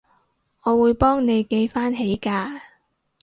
[0.63, 2.59] 我會幫你記返起㗎